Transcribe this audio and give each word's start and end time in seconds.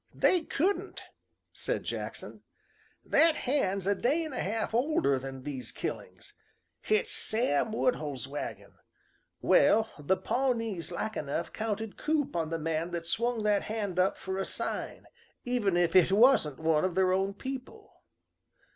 "They 0.15 0.45
couldn't," 0.45 1.03
said 1.53 1.83
Jackson. 1.83 2.41
"That 3.05 3.35
hand's 3.35 3.85
a 3.85 3.93
day 3.93 4.25
an' 4.25 4.33
a 4.33 4.39
half 4.39 4.73
older 4.73 5.19
than 5.19 5.43
these 5.43 5.71
killings. 5.71 6.33
Hit's 6.81 7.11
Sam 7.13 7.71
Woodhull's 7.71 8.27
wagon. 8.27 8.73
Well, 9.43 9.91
the 9.99 10.17
Pawnees 10.17 10.91
like 10.91 11.15
enough 11.15 11.53
counted 11.53 11.97
'coup 11.97 12.31
on 12.33 12.49
the 12.49 12.57
man 12.57 12.89
that 12.89 13.05
swung 13.05 13.43
that 13.43 13.61
hand 13.61 13.99
up 13.99 14.17
for 14.17 14.39
a 14.39 14.45
sign, 14.47 15.05
even 15.45 15.77
if 15.77 15.93
hit 15.93 16.11
wasn't 16.11 16.57
one 16.59 16.83
o' 16.83 16.89
their 16.89 17.13
own 17.13 17.35
people." 17.35 17.93